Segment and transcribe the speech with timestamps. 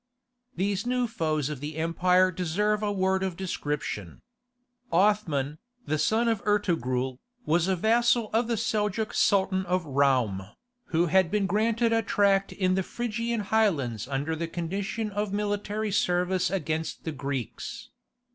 [0.55, 4.19] These new foes of the empire deserve a word of description.
[4.91, 10.41] Othman, the son of Ertogrul, was a vassal of the Seljouk Sultan of Roum,
[10.85, 15.91] who had been granted a tract in the Phrygian highlands under the condition of military
[15.91, 17.89] service against the Greeks.